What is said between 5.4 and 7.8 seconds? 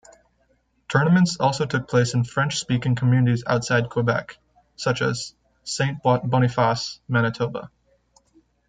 Saint Boniface, Manitoba.